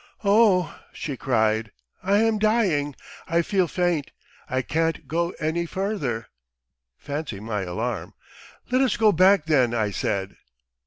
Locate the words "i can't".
4.49-5.07